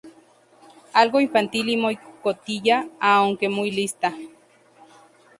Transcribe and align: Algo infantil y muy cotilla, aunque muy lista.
Algo 0.95 1.21
infantil 1.21 1.69
y 1.69 1.77
muy 1.77 1.95
cotilla, 2.23 2.87
aunque 2.99 3.49
muy 3.49 3.69
lista. 3.69 4.15